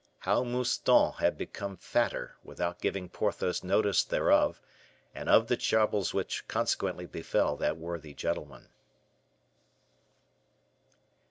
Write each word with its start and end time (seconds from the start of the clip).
How 0.21 0.43
Mouston 0.43 1.11
Had 1.19 1.37
Become 1.37 1.77
Fatter 1.77 2.35
without 2.43 2.81
Giving 2.81 3.07
Porthos 3.07 3.63
Notice 3.63 4.03
Thereof, 4.03 4.59
and 5.13 5.29
of 5.29 5.45
the 5.45 5.55
Troubles 5.55 6.11
Which 6.11 6.47
Consequently 6.47 7.05
Befell 7.05 7.55
that 7.57 7.77
Worthy 7.77 8.15
Gentleman. 8.15 8.69